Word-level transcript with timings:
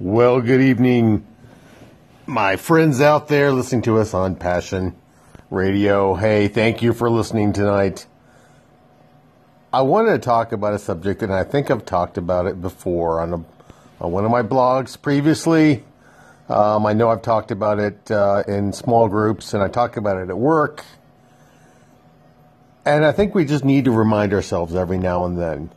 Well, 0.00 0.40
good 0.40 0.60
evening, 0.60 1.26
my 2.24 2.54
friends 2.54 3.00
out 3.00 3.26
there 3.26 3.50
listening 3.50 3.82
to 3.82 3.98
us 3.98 4.14
on 4.14 4.36
Passion 4.36 4.94
Radio. 5.50 6.14
Hey, 6.14 6.46
thank 6.46 6.82
you 6.82 6.92
for 6.92 7.10
listening 7.10 7.52
tonight. 7.52 8.06
I 9.72 9.82
wanted 9.82 10.12
to 10.12 10.18
talk 10.20 10.52
about 10.52 10.72
a 10.74 10.78
subject, 10.78 11.24
and 11.24 11.34
I 11.34 11.42
think 11.42 11.68
I've 11.68 11.84
talked 11.84 12.16
about 12.16 12.46
it 12.46 12.62
before 12.62 13.20
on, 13.20 13.32
a, 13.32 13.44
on 14.00 14.12
one 14.12 14.24
of 14.24 14.30
my 14.30 14.44
blogs 14.44 15.02
previously. 15.02 15.82
Um, 16.48 16.86
I 16.86 16.92
know 16.92 17.08
I've 17.08 17.22
talked 17.22 17.50
about 17.50 17.80
it 17.80 18.08
uh, 18.08 18.44
in 18.46 18.72
small 18.72 19.08
groups, 19.08 19.52
and 19.52 19.64
I 19.64 19.66
talk 19.66 19.96
about 19.96 20.18
it 20.18 20.28
at 20.28 20.38
work. 20.38 20.84
And 22.84 23.04
I 23.04 23.10
think 23.10 23.34
we 23.34 23.44
just 23.44 23.64
need 23.64 23.86
to 23.86 23.90
remind 23.90 24.32
ourselves 24.32 24.76
every 24.76 24.98
now 24.98 25.24
and 25.24 25.36
then 25.36 25.72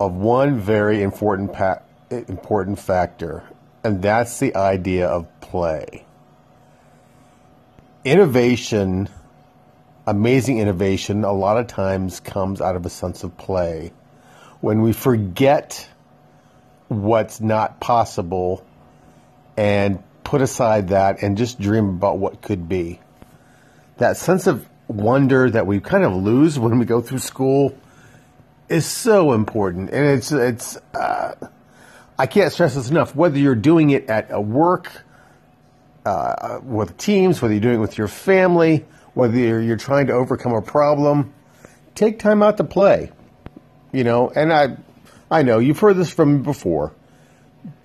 of 0.00 0.14
one 0.14 0.58
very 0.58 1.00
important 1.00 1.52
pa- 1.52 1.78
important 2.28 2.78
factor, 2.78 3.42
and 3.82 4.02
that's 4.02 4.38
the 4.38 4.54
idea 4.56 5.08
of 5.08 5.26
play. 5.40 6.04
Innovation, 8.04 9.08
amazing 10.06 10.58
innovation, 10.58 11.24
a 11.24 11.32
lot 11.32 11.58
of 11.58 11.66
times 11.66 12.20
comes 12.20 12.60
out 12.60 12.76
of 12.76 12.84
a 12.86 12.90
sense 12.90 13.24
of 13.24 13.36
play. 13.36 13.92
When 14.60 14.82
we 14.82 14.92
forget 14.92 15.88
what's 16.88 17.40
not 17.40 17.80
possible 17.80 18.64
and 19.56 20.02
put 20.22 20.42
aside 20.42 20.88
that 20.88 21.22
and 21.22 21.36
just 21.36 21.60
dream 21.60 21.88
about 21.90 22.18
what 22.18 22.42
could 22.42 22.68
be. 22.68 23.00
That 23.98 24.16
sense 24.16 24.46
of 24.46 24.66
wonder 24.88 25.48
that 25.50 25.66
we 25.66 25.80
kind 25.80 26.04
of 26.04 26.12
lose 26.12 26.58
when 26.58 26.78
we 26.78 26.84
go 26.84 27.00
through 27.00 27.18
school 27.18 27.78
is 28.68 28.86
so 28.86 29.32
important, 29.32 29.90
and 29.90 30.06
it's 30.06 30.32
it's. 30.32 30.76
Uh, 30.94 31.34
I 32.18 32.26
can't 32.26 32.52
stress 32.52 32.74
this 32.74 32.90
enough. 32.90 33.14
Whether 33.14 33.38
you're 33.38 33.54
doing 33.54 33.90
it 33.90 34.08
at 34.08 34.28
a 34.30 34.40
work, 34.40 34.90
uh, 36.04 36.60
with 36.62 36.96
teams, 36.96 37.40
whether 37.40 37.54
you're 37.54 37.60
doing 37.60 37.76
it 37.76 37.80
with 37.80 37.98
your 37.98 38.08
family, 38.08 38.84
whether 39.14 39.36
you're, 39.36 39.60
you're 39.60 39.76
trying 39.76 40.06
to 40.08 40.12
overcome 40.12 40.52
a 40.52 40.62
problem, 40.62 41.32
take 41.94 42.18
time 42.18 42.42
out 42.42 42.58
to 42.58 42.64
play. 42.64 43.10
You 43.92 44.04
know, 44.04 44.28
and 44.28 44.52
I, 44.52 44.76
I 45.30 45.42
know 45.42 45.58
you've 45.58 45.78
heard 45.78 45.96
this 45.96 46.12
from 46.12 46.36
me 46.36 46.42
before, 46.42 46.92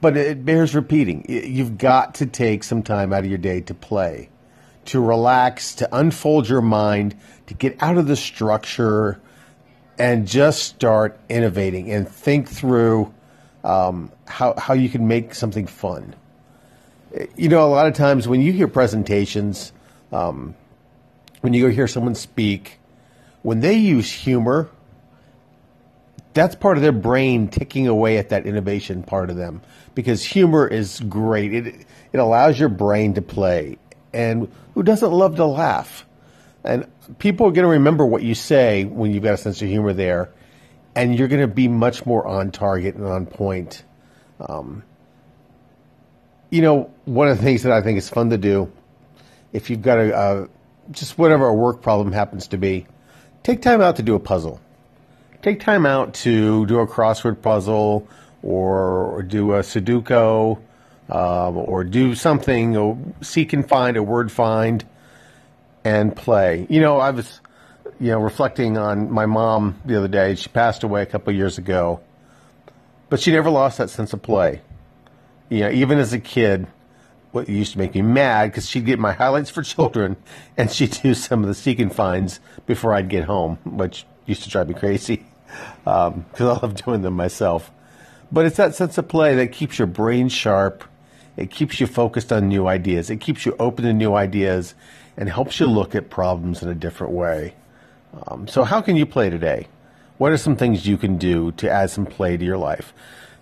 but 0.01 0.17
it 0.17 0.43
bears 0.43 0.75
repeating. 0.75 1.25
You've 1.29 1.77
got 1.77 2.15
to 2.15 2.25
take 2.25 2.63
some 2.63 2.83
time 2.83 3.13
out 3.13 3.23
of 3.23 3.29
your 3.29 3.37
day 3.37 3.61
to 3.61 3.73
play, 3.73 4.29
to 4.85 4.99
relax, 4.99 5.75
to 5.75 5.95
unfold 5.95 6.49
your 6.49 6.61
mind, 6.61 7.15
to 7.47 7.53
get 7.53 7.81
out 7.81 7.97
of 7.97 8.07
the 8.07 8.15
structure, 8.15 9.21
and 9.97 10.27
just 10.27 10.63
start 10.63 11.19
innovating 11.29 11.91
and 11.91 12.07
think 12.07 12.49
through 12.49 13.13
um, 13.63 14.11
how 14.25 14.55
how 14.57 14.73
you 14.73 14.89
can 14.89 15.07
make 15.07 15.33
something 15.33 15.67
fun. 15.67 16.15
You 17.35 17.49
know, 17.49 17.65
a 17.65 17.69
lot 17.69 17.87
of 17.87 17.93
times 17.93 18.27
when 18.27 18.41
you 18.41 18.51
hear 18.53 18.67
presentations, 18.67 19.73
um, 20.11 20.55
when 21.41 21.53
you 21.53 21.65
go 21.65 21.73
hear 21.73 21.87
someone 21.87 22.15
speak, 22.15 22.79
when 23.41 23.61
they 23.61 23.75
use 23.75 24.11
humor, 24.11 24.69
that's 26.33 26.55
part 26.55 26.77
of 26.77 26.83
their 26.83 26.91
brain 26.91 27.47
ticking 27.47 27.87
away 27.87 28.17
at 28.17 28.29
that 28.29 28.45
innovation 28.45 29.03
part 29.03 29.29
of 29.29 29.35
them 29.35 29.61
because 29.95 30.23
humor 30.23 30.67
is 30.67 30.99
great. 31.01 31.53
It 31.53 31.85
it 32.13 32.17
allows 32.17 32.59
your 32.59 32.69
brain 32.69 33.15
to 33.15 33.21
play, 33.21 33.77
and 34.13 34.51
who 34.73 34.83
doesn't 34.83 35.11
love 35.11 35.35
to 35.37 35.45
laugh? 35.45 36.05
And 36.63 36.87
people 37.17 37.47
are 37.47 37.51
going 37.51 37.65
to 37.65 37.71
remember 37.71 38.05
what 38.05 38.21
you 38.21 38.35
say 38.35 38.83
when 38.83 39.13
you've 39.13 39.23
got 39.23 39.33
a 39.33 39.37
sense 39.37 39.61
of 39.61 39.67
humor 39.67 39.93
there, 39.93 40.29
and 40.99 41.17
you're 41.17 41.29
going 41.29 41.41
to 41.41 41.47
be 41.47 41.69
much 41.69 42.05
more 42.05 42.27
on 42.27 42.51
target 42.51 42.95
and 42.95 43.05
on 43.05 43.25
point. 43.25 43.83
Um, 44.41 44.83
you 46.49 46.61
know, 46.61 46.91
one 47.05 47.29
of 47.29 47.37
the 47.37 47.43
things 47.43 47.63
that 47.63 47.71
I 47.71 47.81
think 47.81 47.97
is 47.97 48.09
fun 48.09 48.31
to 48.31 48.37
do, 48.37 48.69
if 49.53 49.69
you've 49.69 49.81
got 49.81 49.97
a, 49.97 50.17
a 50.17 50.49
just 50.91 51.17
whatever 51.17 51.47
a 51.47 51.53
work 51.53 51.81
problem 51.81 52.11
happens 52.11 52.47
to 52.49 52.57
be, 52.57 52.85
take 53.43 53.61
time 53.61 53.79
out 53.79 53.95
to 53.95 54.03
do 54.03 54.15
a 54.15 54.19
puzzle. 54.19 54.59
Take 55.41 55.61
time 55.61 55.85
out 55.85 56.15
to 56.15 56.65
do 56.65 56.79
a 56.79 56.87
crossword 56.87 57.41
puzzle 57.41 58.05
or, 58.43 59.05
or 59.15 59.23
do 59.23 59.53
a 59.53 59.59
Sudoku 59.59 60.59
um, 61.09 61.57
or 61.57 61.85
do 61.85 62.13
something, 62.13 62.75
or 62.75 62.97
seek 63.21 63.53
and 63.53 63.67
find 63.67 63.95
a 63.95 64.03
word 64.03 64.31
find 64.31 64.85
and 65.85 66.13
play. 66.13 66.67
You 66.69 66.81
know, 66.81 66.99
I 66.99 67.11
was 67.11 67.39
you 67.99 68.11
know, 68.11 68.19
reflecting 68.19 68.77
on 68.77 69.11
my 69.11 69.25
mom 69.25 69.79
the 69.85 69.97
other 69.97 70.07
day. 70.07 70.35
She 70.35 70.49
passed 70.49 70.83
away 70.83 71.01
a 71.01 71.05
couple 71.05 71.33
years 71.33 71.57
ago, 71.57 71.99
but 73.09 73.19
she 73.19 73.31
never 73.31 73.49
lost 73.49 73.77
that 73.77 73.89
sense 73.89 74.13
of 74.13 74.21
play. 74.21 74.61
You 75.49 75.61
know, 75.61 75.69
even 75.71 75.97
as 75.97 76.13
a 76.13 76.19
kid, 76.19 76.67
what 77.31 77.49
used 77.49 77.73
to 77.73 77.77
make 77.77 77.93
me 77.93 78.01
mad 78.01 78.49
because 78.49 78.67
she'd 78.67 78.85
get 78.85 78.99
my 78.99 79.11
highlights 79.11 79.49
for 79.49 79.61
children 79.63 80.17
and 80.57 80.71
she'd 80.71 80.91
do 81.03 81.13
some 81.13 81.41
of 81.41 81.47
the 81.47 81.53
seek 81.53 81.79
and 81.79 81.93
finds 81.93 82.39
before 82.65 82.93
I'd 82.93 83.09
get 83.09 83.25
home, 83.25 83.57
which 83.65 84.05
used 84.25 84.43
to 84.43 84.49
drive 84.49 84.67
me 84.67 84.73
crazy 84.73 85.25
because 85.83 86.13
um, 86.13 86.25
I 86.39 86.43
love 86.43 86.75
doing 86.83 87.01
them 87.01 87.15
myself. 87.15 87.71
But 88.31 88.45
it's 88.45 88.57
that 88.57 88.75
sense 88.75 88.97
of 88.97 89.07
play 89.07 89.35
that 89.35 89.51
keeps 89.51 89.79
your 89.79 89.87
brain 89.87 90.29
sharp. 90.29 90.83
It 91.35 91.51
keeps 91.51 91.79
you 91.79 91.87
focused 91.87 92.31
on 92.31 92.47
new 92.47 92.67
ideas. 92.67 93.09
It 93.09 93.17
keeps 93.17 93.45
you 93.45 93.55
open 93.59 93.85
to 93.85 93.93
new 93.93 94.13
ideas 94.13 94.75
and 95.17 95.29
helps 95.29 95.59
you 95.59 95.65
look 95.65 95.95
at 95.95 96.09
problems 96.09 96.61
in 96.61 96.69
a 96.69 96.75
different 96.75 97.13
way. 97.13 97.55
Um, 98.13 98.47
so, 98.47 98.63
how 98.63 98.81
can 98.81 98.95
you 98.95 99.05
play 99.05 99.29
today? 99.29 99.67
What 100.17 100.31
are 100.31 100.37
some 100.37 100.55
things 100.55 100.87
you 100.87 100.97
can 100.97 101.17
do 101.17 101.51
to 101.53 101.69
add 101.69 101.91
some 101.91 102.05
play 102.05 102.37
to 102.37 102.43
your 102.43 102.57
life? 102.57 102.93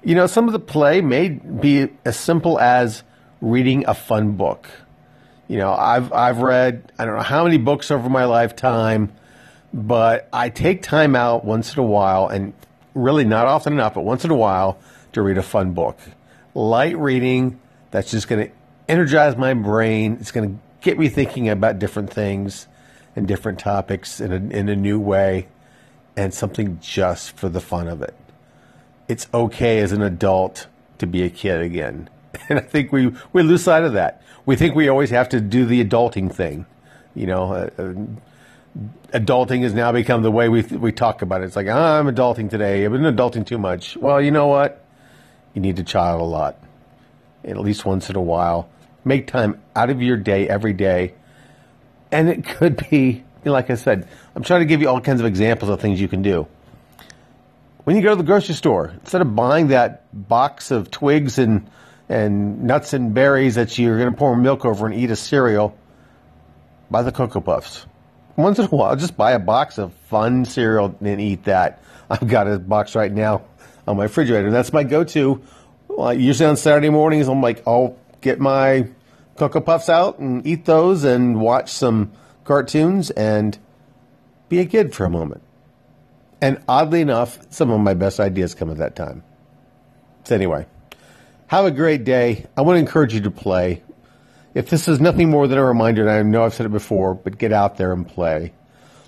You 0.04 0.16
know, 0.16 0.28
some 0.28 0.48
of 0.48 0.54
the 0.54 0.60
play 0.60 1.02
may 1.02 1.30
be 1.30 1.90
as 2.06 2.18
simple 2.18 2.60
as 2.60 3.04
reading 3.42 3.86
a 3.88 3.94
fun 3.94 4.34
book. 4.34 4.68
You 5.48 5.58
know, 5.58 5.74
I've 5.74 6.12
I've 6.12 6.40
read 6.40 6.92
I 7.00 7.06
don't 7.06 7.16
know 7.16 7.24
how 7.24 7.46
many 7.46 7.58
books 7.58 7.90
over 7.92 8.10
my 8.10 8.26
lifetime, 8.26 9.12
but 9.74 10.28
I 10.32 10.50
take 10.50 10.84
time 10.84 11.16
out 11.16 11.46
once 11.46 11.74
in 11.74 11.80
a 11.80 11.86
while, 11.86 12.28
and 12.28 12.54
really 12.94 13.24
not 13.24 13.46
often 13.46 13.74
enough, 13.74 13.94
but 13.94 14.02
once 14.02 14.26
in 14.26 14.32
a 14.32 14.36
while 14.36 14.80
to 15.14 15.22
read 15.22 15.38
a 15.38 15.44
fun 15.44 15.74
book. 15.74 15.98
Light 16.54 16.98
reading 16.98 17.60
that's 17.92 18.12
just 18.12 18.28
going 18.28 18.48
to 18.48 18.54
energize 18.90 19.38
my 19.38 19.54
brain. 19.54 20.18
It's 20.20 20.32
going 20.32 20.50
to 20.50 20.60
get 20.82 21.00
me 21.00 21.08
thinking 21.08 21.48
about 21.50 21.80
different 21.80 22.12
things 22.12 22.68
and 23.18 23.28
different 23.28 23.58
topics 23.58 24.22
in 24.22 24.32
a, 24.32 24.36
in 24.36 24.70
a 24.70 24.76
new 24.76 25.00
way 25.00 25.48
and 26.16 26.32
something 26.32 26.80
just 26.80 27.36
for 27.36 27.50
the 27.50 27.60
fun 27.60 27.88
of 27.88 28.04
it. 28.04 28.14
It's 29.08 29.28
okay 29.34 29.80
as 29.80 29.92
an 29.92 30.04
adult 30.04 30.68
to 31.00 31.08
be 31.08 31.24
a 31.24 31.30
kid 31.30 31.62
again. 31.62 32.10
And 32.50 32.60
I 32.60 32.62
think 32.62 32.92
we, 32.92 33.14
we 33.34 33.42
lose 33.42 33.64
sight 33.64 33.84
of 33.84 33.94
that. 33.94 34.22
We 34.46 34.56
think 34.56 34.76
we 34.76 34.88
always 34.88 35.10
have 35.10 35.28
to 35.30 35.42
do 35.42 35.66
the 35.66 35.84
adulting 35.84 36.32
thing. 36.32 36.68
You 37.16 37.26
know, 37.26 37.52
uh, 37.52 37.70
uh, 37.80 37.94
adulting 39.12 39.64
has 39.64 39.74
now 39.74 39.92
become 39.92 40.22
the 40.22 40.30
way 40.30 40.48
we, 40.48 40.62
we 40.62 40.92
talk 40.92 41.24
about 41.24 41.42
it. 41.42 41.46
It's 41.46 41.56
like, 41.56 41.66
oh, 41.66 41.74
I'm 41.76 42.06
adulting 42.06 42.50
today. 42.50 42.86
I've 42.86 42.92
been 42.92 43.02
adulting 43.02 43.46
too 43.46 43.58
much. 43.58 43.98
Well, 43.98 44.22
you 44.22 44.30
know 44.30 44.46
what? 44.46 44.86
You 45.56 45.62
need 45.62 45.78
to 45.78 45.84
child 45.84 46.22
a 46.22 46.26
lot, 46.26 46.58
at 47.44 47.58
least 47.58 47.86
once 47.86 48.10
in 48.10 48.16
a 48.16 48.22
while. 48.22 48.70
Make 49.04 49.26
time 49.26 49.60
out 49.76 49.90
of 49.90 50.02
your 50.02 50.16
day 50.16 50.48
every 50.48 50.74
day 50.74 51.16
and 52.12 52.30
it 52.30 52.46
could 52.46 52.88
be, 52.90 53.24
like 53.44 53.70
I 53.70 53.76
said, 53.76 54.08
I'm 54.36 54.44
trying 54.44 54.62
to 54.62 54.66
give 54.66 54.82
you 54.82 54.90
all 54.90 55.02
kinds 55.02 55.20
of 55.20 55.26
examples 55.26 55.70
of 55.70 55.80
things 55.80 56.00
you 56.00 56.08
can 56.08 56.22
do. 56.22 56.48
When 57.84 57.96
you 57.96 58.02
go 58.02 58.10
to 58.10 58.16
the 58.16 58.24
grocery 58.24 58.56
store, 58.56 58.94
instead 59.02 59.22
of 59.22 59.36
buying 59.36 59.70
that 59.70 60.04
box 60.28 60.72
of 60.72 60.92
twigs 60.92 61.38
and, 61.38 61.70
and 62.10 62.64
nuts 62.64 62.94
and 62.94 63.14
berries 63.14 63.56
that 63.56 63.78
you're 63.78 63.98
going 63.98 64.12
to 64.12 64.18
pour 64.18 64.36
milk 64.36 64.66
over 64.66 64.86
and 64.86 64.96
eat 64.96 65.10
a 65.10 65.16
cereal, 65.16 65.78
buy 66.92 67.02
the 67.02 67.12
Cocoa 67.12 67.42
Puffs. 67.42 67.86
Once 68.36 68.60
in 68.60 68.66
a 68.66 68.68
while, 68.68 68.96
just 68.96 69.16
buy 69.18 69.32
a 69.32 69.40
box 69.40 69.78
of 69.78 69.94
fun 70.10 70.46
cereal 70.46 70.96
and 71.02 71.22
eat 71.22 71.46
that. 71.46 71.82
I've 72.10 72.28
got 72.28 72.48
a 72.48 72.60
box 72.60 72.96
right 72.96 73.12
now 73.12 73.44
on 73.88 73.98
my 73.98 74.04
refrigerator. 74.04 74.52
That's 74.52 74.72
my 74.74 74.84
go-to. 74.84 75.42
Well, 75.88 76.14
usually 76.14 76.50
on 76.50 76.58
Saturday 76.58 76.90
mornings, 76.90 77.28
I'm 77.28 77.42
like, 77.42 77.64
I'll 77.66 77.98
get 78.22 78.40
my 78.40 78.88
Cocoa 79.38 79.62
Puffs 79.62 79.88
out 79.88 80.20
and 80.20 80.46
eat 80.46 80.66
those 80.66 81.04
and 81.04 81.40
watch 81.40 81.72
some 81.72 82.12
cartoons 82.44 83.12
and 83.12 83.58
be 84.50 84.60
a 84.60 84.66
kid 84.66 84.96
for 84.96 85.06
a 85.06 85.10
moment. 85.10 85.44
And 86.42 86.62
oddly 86.68 87.02
enough, 87.02 87.40
some 87.52 87.70
of 87.70 87.80
my 87.80 87.94
best 87.94 88.20
ideas 88.20 88.56
come 88.56 88.70
at 88.70 88.78
that 88.78 88.96
time. 88.96 89.24
So, 90.24 90.36
anyway, 90.36 90.66
have 91.48 91.66
a 91.66 91.72
great 91.72 92.04
day. 92.04 92.46
I 92.56 92.62
want 92.62 92.76
to 92.76 92.80
encourage 92.80 93.14
you 93.14 93.22
to 93.22 93.32
play. 93.32 93.84
If 94.54 94.70
this 94.70 94.88
is 94.88 95.00
nothing 95.00 95.30
more 95.30 95.48
than 95.48 95.58
a 95.58 95.64
reminder, 95.64 96.02
and 96.02 96.12
I 96.12 96.22
know 96.24 96.44
I've 96.44 96.54
said 96.54 96.66
it 96.66 96.72
before, 96.72 97.14
but 97.14 97.38
get 97.38 97.54
out 97.54 97.78
there 97.78 97.94
and 97.94 98.08
play. 98.08 98.54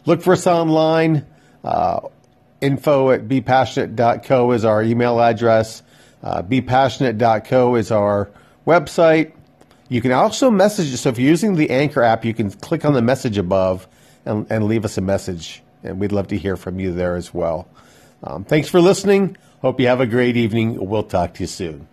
Look 0.05 0.21
for 0.21 0.33
us 0.33 0.47
online. 0.47 1.25
Uh, 1.63 2.01
info 2.61 3.11
at 3.11 3.27
bepassionate.co 3.27 4.51
is 4.51 4.63
our 4.65 4.83
email 4.83 5.19
address. 5.19 5.81
Uh, 6.21 6.41
bepassionate.co 6.43 7.75
is 7.75 7.91
our 7.91 8.29
website. 8.65 9.33
You 9.89 10.01
can 10.01 10.11
also 10.11 10.49
message. 10.51 10.93
Us. 10.93 11.01
So 11.01 11.09
if 11.09 11.19
you're 11.19 11.29
using 11.29 11.55
the 11.55 11.71
Anchor 11.71 12.03
app, 12.03 12.23
you 12.23 12.33
can 12.33 12.51
click 12.51 12.85
on 12.85 12.93
the 12.93 13.01
message 13.01 13.37
above 13.37 13.87
and, 14.23 14.45
and 14.49 14.65
leave 14.65 14.85
us 14.85 14.97
a 14.97 15.01
message. 15.01 15.61
And 15.83 15.99
we'd 15.99 16.11
love 16.11 16.27
to 16.27 16.37
hear 16.37 16.55
from 16.55 16.79
you 16.79 16.93
there 16.93 17.15
as 17.15 17.33
well. 17.33 17.67
Um, 18.23 18.43
thanks 18.43 18.69
for 18.69 18.79
listening. 18.79 19.35
Hope 19.61 19.79
you 19.79 19.87
have 19.87 19.99
a 19.99 20.05
great 20.05 20.37
evening. 20.37 20.77
We'll 20.79 21.03
talk 21.03 21.33
to 21.35 21.43
you 21.43 21.47
soon. 21.47 21.87